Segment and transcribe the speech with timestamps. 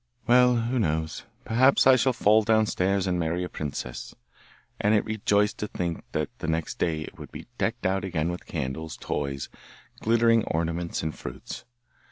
[0.25, 1.25] 'Well, who knows?
[1.45, 4.15] Perhaps I shall fall downstairs and marry a princess.'
[4.79, 8.47] And it rejoiced to think that next day it would be decked out again with
[8.47, 9.47] candles, toys,
[9.99, 11.65] glittering ornaments, and fruits.